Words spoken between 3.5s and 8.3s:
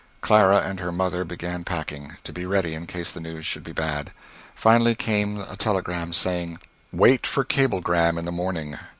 be bad. Finally came a cablegram saying, "Wait for cablegram in